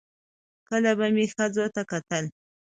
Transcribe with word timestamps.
کله 0.67 0.91
به 0.97 1.07
مې 1.15 1.25
ښځو 1.33 1.65
ته 1.75 1.81
کتل 1.91 2.25